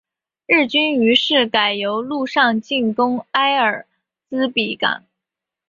[0.47, 3.85] 日军于是改由陆上进攻莫尔
[4.27, 5.03] 兹比港。